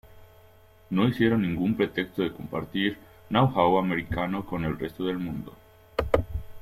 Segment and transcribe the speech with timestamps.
[0.89, 2.97] No hicieron ningún pretexto de compartir
[3.29, 5.55] Know-how americano con el resto del mundo.